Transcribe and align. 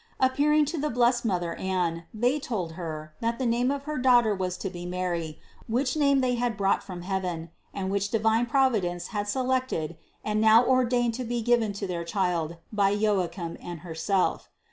Appearing 0.19 0.65
to 0.65 0.79
the 0.79 0.89
blessed 0.89 1.25
mother 1.25 1.53
Anne, 1.57 2.05
they 2.11 2.39
told 2.39 2.71
her, 2.71 3.13
that 3.21 3.37
the 3.37 3.45
name 3.45 3.69
of 3.69 3.83
her 3.83 3.99
daughter 3.99 4.33
was 4.33 4.57
to 4.57 4.67
be 4.67 4.83
MARY, 4.83 5.39
which 5.67 5.95
name 5.95 6.21
they 6.21 6.33
had 6.33 6.57
brought 6.57 6.81
from 6.81 7.03
heav 7.03 7.23
en, 7.23 7.51
and 7.71 7.91
which 7.91 8.09
divine 8.09 8.47
Providence 8.47 9.09
had 9.09 9.27
selected 9.27 9.95
and 10.25 10.41
now 10.41 10.65
ordained 10.65 11.13
to 11.13 11.23
be 11.23 11.43
given 11.43 11.71
to 11.73 11.85
their 11.85 12.03
child 12.03 12.57
by 12.73 12.89
Joachim 12.89 13.57
and 13.61 13.81
her 13.81 13.93
self. 13.93 14.49